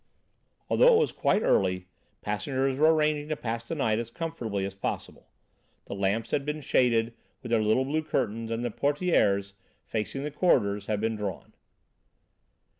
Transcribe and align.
Although 0.67 0.95
it 0.95 0.99
was 0.99 1.11
quite 1.11 1.43
early, 1.43 1.85
passengers 2.21 2.79
were 2.79 2.91
arranging 2.91 3.29
to 3.29 3.35
pass 3.35 3.61
the 3.63 3.75
night 3.75 3.99
as 3.99 4.09
comfortably 4.09 4.65
as 4.65 4.73
possible. 4.73 5.29
The 5.85 5.93
lamps 5.93 6.31
had 6.31 6.43
been 6.43 6.61
shaded 6.61 7.13
with 7.43 7.51
their 7.51 7.61
little 7.61 7.85
blue 7.85 8.01
curtains, 8.01 8.49
and 8.49 8.65
the 8.65 8.71
portières, 8.71 9.53
facing 9.85 10.23
the 10.23 10.31
corridors, 10.31 10.87
had 10.87 11.01
been 11.01 11.15
drawn. 11.15 11.53